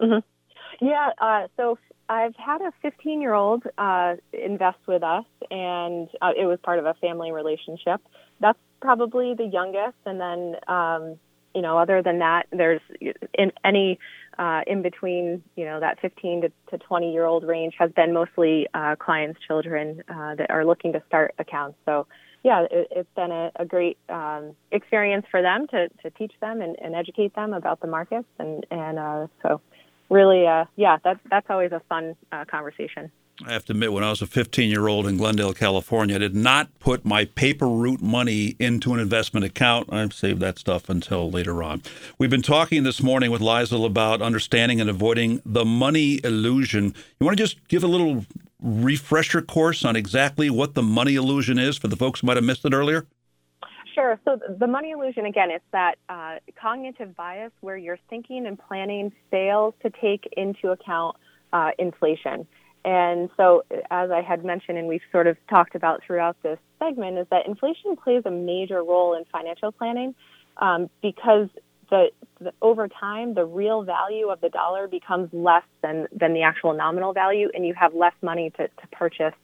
Mm-hmm. 0.02 0.86
Yeah, 0.86 1.10
uh, 1.20 1.48
so 1.58 1.78
I've 2.10 2.36
had 2.36 2.62
a 2.62 2.72
15 2.82 3.22
year 3.22 3.34
old 3.34 3.64
uh, 3.78 4.16
invest 4.32 4.80
with 4.88 5.04
us, 5.04 5.26
and 5.52 6.08
uh, 6.22 6.32
it 6.38 6.46
was 6.46 6.60
part 6.64 6.80
of 6.80 6.86
a 6.86 6.94
family 6.96 7.32
relationship. 7.32 8.02
That's 8.40 8.60
probably 8.82 9.34
the 9.34 9.46
youngest, 9.46 9.98
and 10.06 10.20
then 10.20 10.56
um, 10.68 11.20
you 11.54 11.62
know, 11.62 11.78
other 11.78 12.02
than 12.02 12.20
that, 12.20 12.48
there's 12.52 12.82
in 13.34 13.52
any 13.64 14.00
uh, 14.38 14.62
in 14.68 14.82
between, 14.82 15.44
you 15.56 15.66
know, 15.66 15.80
that 15.80 16.00
15 16.00 16.42
to, 16.42 16.52
to 16.70 16.78
20 16.78 17.12
year 17.12 17.26
old 17.26 17.44
range 17.44 17.74
has 17.80 17.92
been 17.92 18.14
mostly 18.14 18.68
uh, 18.74 18.96
clients' 18.96 19.40
children 19.48 20.04
uh, 20.10 20.36
that 20.36 20.52
are 20.52 20.66
looking 20.66 20.94
to 20.94 21.02
start 21.08 21.34
accounts. 21.40 21.78
So, 21.86 22.06
yeah, 22.44 22.66
it, 22.70 22.88
has 22.96 23.06
been 23.16 23.32
a, 23.32 23.52
a 23.56 23.66
great 23.66 23.98
um, 24.10 24.56
experience 24.72 25.26
for 25.32 25.42
them 25.42 25.68
to, 25.68 25.90
to 26.04 26.10
teach 26.12 26.34
them 26.40 26.62
and, 26.62 26.76
and 26.80 26.96
educate 26.96 27.34
them 27.36 27.54
about 27.54 27.82
the 27.82 27.88
markets, 27.88 28.28
and 28.40 28.66
and 28.70 29.00
uh, 29.00 29.28
so 29.42 29.60
really, 30.10 30.46
uh, 30.46 30.66
yeah, 30.76 30.98
that's 31.04 31.20
that's 31.30 31.48
always 31.50 31.72
a 31.72 31.82
fun 31.90 32.16
uh, 32.32 32.46
conversation. 32.46 33.12
I 33.46 33.52
have 33.52 33.66
to 33.66 33.74
admit, 33.74 33.94
when 33.94 34.04
I 34.04 34.10
was 34.10 34.22
a 34.24 34.28
15 34.28 34.70
year 34.70 34.88
old 34.88 35.06
in 35.06 35.18
Glendale, 35.18 35.54
California, 35.54 36.16
I 36.16 36.20
did 36.20 36.36
not 36.36 36.70
put 36.80 37.06
my 37.06 37.26
paper 37.26 37.68
route 37.68 38.02
money 38.02 38.56
into 38.60 38.94
an 38.94 39.00
investment 39.00 39.46
account. 39.46 39.94
I've 39.94 40.14
saved 40.14 40.40
that 40.40 40.58
stuff 40.58 40.90
until 40.90 41.30
later 41.30 41.62
on. 41.62 41.84
We've 42.18 42.32
been 42.32 42.42
talking 42.42 42.82
this 42.82 43.04
morning 43.04 43.30
with 43.30 43.42
Liesl 43.42 43.86
about 43.86 44.24
understanding 44.24 44.82
and 44.82 44.90
avoiding 44.90 45.42
the 45.46 45.66
money 45.66 46.20
illusion. 46.24 46.96
You 47.20 47.26
want 47.26 47.38
to 47.38 47.44
just 47.44 47.68
give 47.68 47.84
a 47.84 47.88
little 47.88 48.26
refresher 48.60 49.44
course 49.44 49.86
on 49.86 49.96
exactly 49.96 50.50
what 50.50 50.74
the 50.74 50.82
money 50.82 51.14
illusion 51.14 51.60
is 51.60 51.78
for 51.78 51.88
the 51.88 51.96
folks 51.96 52.22
who 52.22 52.28
might 52.28 52.38
have 52.38 52.44
missed 52.44 52.66
it 52.66 52.74
earlier? 52.74 53.06
Sure. 53.94 54.20
So 54.26 54.40
the 54.60 54.68
money 54.68 54.92
illusion, 54.92 55.26
again, 55.28 55.52
it's 55.52 55.66
that 55.72 55.96
uh, 56.10 56.38
cognitive 56.60 57.16
bias 57.16 57.52
where 57.62 57.78
you're 57.78 58.00
thinking 58.10 58.48
and 58.48 58.58
planning 58.58 59.12
fails 59.30 59.76
to 59.84 59.92
take 60.02 60.28
into 60.36 60.70
account 60.70 61.18
uh, 61.54 61.70
inflation. 61.78 62.48
And 62.88 63.30
so, 63.36 63.66
as 63.92 64.12
I 64.12 64.22
had 64.22 64.46
mentioned, 64.46 64.78
and 64.78 64.88
we've 64.88 65.02
sort 65.12 65.28
of 65.28 65.36
talked 65.50 65.76
about 65.76 66.04
throughout 66.08 66.42
this 66.42 66.58
segment, 66.80 67.18
is 67.18 67.28
that 67.32 67.46
inflation 67.46 67.98
plays 67.98 68.24
a 68.24 68.32
major 68.32 68.82
role 68.82 69.14
in 69.14 69.26
financial 69.26 69.74
planning 69.74 70.16
um, 70.56 70.90
because 71.02 71.50
the, 71.90 72.12
the, 72.40 72.54
over 72.62 72.88
time, 72.88 73.34
the 73.34 73.44
real 73.44 73.84
value 73.84 74.30
of 74.30 74.40
the 74.40 74.48
dollar 74.48 74.88
becomes 74.88 75.28
less 75.34 75.66
than, 75.84 76.08
than 76.14 76.34
the 76.34 76.44
actual 76.44 76.74
nominal 76.74 77.12
value, 77.12 77.50
and 77.54 77.68
you 77.68 77.74
have 77.74 77.94
less 77.94 78.14
money 78.22 78.52
to, 78.52 78.70
to 78.70 78.88
purchase 78.94 79.36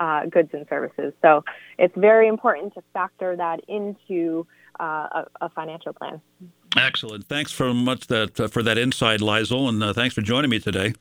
uh, 0.00 0.26
goods 0.26 0.50
and 0.52 0.66
services. 0.68 1.12
So 1.22 1.44
it's 1.78 1.94
very 1.96 2.26
important 2.26 2.74
to 2.74 2.82
factor 2.94 3.36
that 3.36 3.60
into 3.68 4.44
uh, 4.80 4.82
a, 4.82 5.26
a, 5.42 5.48
financial 5.50 5.92
plan. 5.92 6.20
Excellent. 6.76 7.26
Thanks 7.28 7.52
for 7.52 7.72
much 7.72 8.08
that 8.08 8.40
uh, 8.40 8.48
for 8.48 8.64
that 8.64 8.76
insight, 8.76 9.20
Liesl, 9.20 9.68
and 9.68 9.80
uh, 9.82 9.92
thanks 9.92 10.16
for 10.16 10.20
joining 10.20 10.50
me 10.50 10.58
today. 10.58 10.94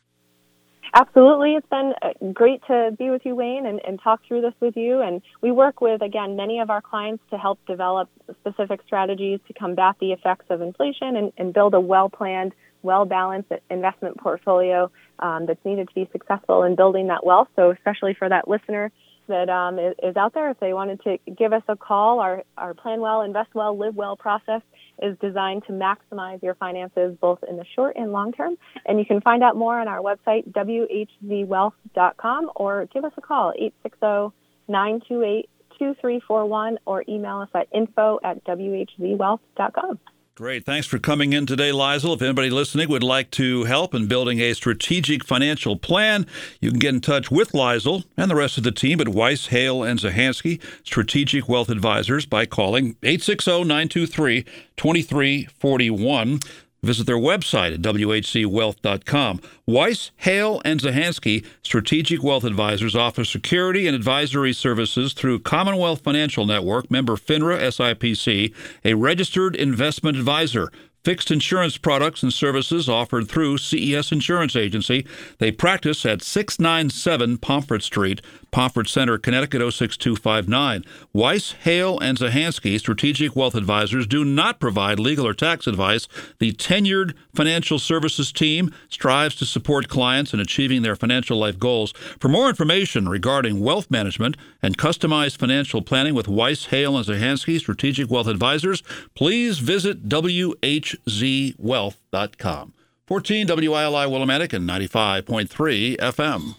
Absolutely. 0.94 1.56
It's 1.56 1.68
been 1.70 1.94
uh, 2.02 2.32
great 2.34 2.62
to 2.68 2.96
be 2.98 3.10
with 3.10 3.24
you, 3.26 3.36
Wayne, 3.36 3.66
and, 3.66 3.80
and, 3.86 4.00
talk 4.02 4.22
through 4.28 4.42
this 4.42 4.54
with 4.60 4.78
you. 4.78 5.02
And 5.02 5.22
we 5.42 5.52
work 5.52 5.82
with, 5.82 6.02
again, 6.02 6.36
many 6.36 6.60
of 6.60 6.70
our 6.70 6.82
clients 6.82 7.24
to 7.32 7.38
help 7.38 7.60
develop 7.66 8.10
specific 8.42 8.82
strategies 8.86 9.40
to 9.48 9.54
combat 9.54 9.96
the 10.00 10.14
effects 10.14 10.46
of 10.50 10.62
inflation 10.62 11.16
and, 11.16 11.34
and 11.38 11.54
build 11.54 11.74
a 11.74 11.80
well 11.80 12.10
planned, 12.10 12.54
well 12.84 13.06
balanced 13.06 13.52
investment 13.70 14.18
portfolio 14.18 14.90
um, 15.20 15.46
that's 15.46 15.64
needed 15.66 15.88
to 15.90 15.94
be 15.94 16.08
successful 16.12 16.64
in 16.64 16.76
building 16.76 17.08
that 17.08 17.26
wealth. 17.26 17.50
So, 17.56 17.72
especially 17.72 18.14
for 18.14 18.30
that 18.30 18.48
listener 18.48 18.92
that 19.28 19.50
um, 19.50 19.78
is, 19.80 20.16
out 20.16 20.34
there, 20.34 20.50
if 20.52 20.60
they 20.60 20.74
wanted 20.74 21.02
to 21.04 21.18
give 21.34 21.52
us 21.54 21.64
a 21.68 21.76
call, 21.76 22.20
our, 22.20 22.44
our 22.58 22.74
Plan 22.74 23.02
Well, 23.02 23.22
Invest 23.22 23.50
Well, 23.54 23.78
Live 23.78 23.96
Well 23.96 24.16
process 24.16 24.62
is 25.02 25.18
designed 25.20 25.64
to 25.68 25.74
maximize 25.74 26.42
your 26.42 26.56
finances 26.56 27.16
both 27.20 27.40
in 27.48 27.58
the 27.58 27.66
short 27.76 27.96
and 27.96 28.12
long 28.12 28.34
term. 28.34 28.56
And 28.86 29.00
you 29.00 29.06
can 29.06 29.22
find 29.22 29.44
out 29.44 29.56
more 29.56 29.80
on 29.80 29.88
our 29.88 30.00
website, 30.00 30.52
whzwealth.com, 30.52 32.52
or 32.56 32.88
give 32.94 33.06
us 33.06 33.14
a 33.18 33.22
call, 33.22 33.54
860 33.56 34.36
928 34.68 35.50
2341, 35.80 36.80
or 36.86 37.04
email 37.08 37.40
us 37.40 37.50
at 37.54 37.68
info 37.74 38.20
at 38.24 38.44
whzwealth.com. 38.46 40.00
Great. 40.38 40.68
Thanks 40.68 40.86
for 40.86 41.00
coming 41.00 41.34
in 41.34 41.48
today, 41.48 41.72
Liesl. 41.72 42.14
If 42.14 42.22
anybody 42.22 42.52
listening 42.52 42.90
would 42.90 43.02
like 43.02 43.32
to 43.32 43.64
help 43.64 43.96
in 43.96 44.06
building 44.06 44.40
a 44.40 44.54
strategic 44.54 45.24
financial 45.24 45.78
plan, 45.78 46.28
you 46.62 46.70
can 46.70 46.78
get 46.78 46.94
in 46.94 47.02
touch 47.02 47.32
with 47.32 47.54
Liesl 47.54 48.04
and 48.16 48.30
the 48.30 48.36
rest 48.36 48.56
of 48.56 48.64
the 48.64 48.72
team 48.72 49.02
at 49.02 49.08
Weiss, 49.08 49.48
Hale, 49.48 49.82
and 49.82 50.00
Zahansky 50.00 50.62
Strategic 50.84 51.50
Wealth 51.50 51.72
Advisors 51.72 52.28
by 52.28 52.46
calling 52.46 52.98
860 53.02 53.64
923 53.64 54.44
2341. 54.78 56.40
Visit 56.84 57.08
their 57.08 57.18
website 57.18 57.74
at 57.74 57.82
whzwealth.com. 57.82 59.42
Weiss, 59.66 60.12
Hale, 60.18 60.62
and 60.64 60.80
Zahansky 60.80 61.46
Strategic 61.64 62.24
Wealth 62.24 62.44
Advisors 62.44 62.96
offer 62.96 63.26
security 63.26 63.88
and 63.88 63.96
advisory 63.96 64.54
services 64.54 65.14
through 65.14 65.40
Commonwealth 65.40 66.02
Financial 66.02 66.46
Network, 66.46 66.92
member 66.92 67.16
FINRA 67.16 67.58
SIPC, 67.60 68.54
a 68.86 68.94
registered 68.94 69.56
investment 69.56 70.18
advisor 70.18 70.72
fixed 71.08 71.32
insurance 71.32 71.78
products 71.78 72.22
and 72.22 72.34
services 72.34 72.90
offered 72.90 73.30
through 73.30 73.58
CES 73.58 74.12
Insurance 74.12 74.58
Agency. 74.58 75.08
They 75.38 75.54
practice 75.54 76.06
at 76.06 76.22
697 76.22 77.38
Pomfret 77.38 77.82
Street, 77.82 78.20
Pomfret 78.52 78.88
Center, 78.88 79.18
Connecticut 79.18 79.62
06259. 79.62 80.84
Weiss, 81.14 81.52
Hale, 81.52 82.00
and 82.00 82.18
Zahansky 82.18 82.80
Strategic 82.80 83.36
Wealth 83.36 83.56
Advisors 83.56 84.08
do 84.08 84.24
not 84.24 84.60
provide 84.60 85.00
legal 85.00 85.28
or 85.28 85.34
tax 85.34 85.68
advice. 85.68 86.08
The 86.40 86.54
tenured 86.54 87.14
financial 87.34 87.80
services 87.80 88.32
team 88.32 88.74
strives 88.90 89.36
to 89.36 89.46
support 89.46 89.88
clients 89.88 90.34
in 90.34 90.40
achieving 90.40 90.82
their 90.82 90.96
financial 90.96 91.38
life 91.38 91.60
goals. 91.60 91.92
For 92.20 92.30
more 92.30 92.50
information 92.50 93.10
regarding 93.10 93.60
wealth 93.60 93.92
management 93.92 94.38
and 94.62 94.78
customized 94.78 95.38
financial 95.38 95.82
planning 95.82 96.14
with 96.14 96.28
Weiss, 96.28 96.68
Hale, 96.68 96.98
and 96.98 97.06
Zahansky 97.06 97.60
Strategic 97.60 98.10
Wealth 98.10 98.28
Advisors, 98.28 98.84
please 99.16 99.60
visit 99.60 100.08
WH 100.08 100.88
hzwealth.com. 101.08 102.74
14 103.06 103.48
WILI 103.48 104.06
Willimantic 104.08 104.54
and 104.54 104.68
95.3 104.70 105.98
FM. 105.98 106.56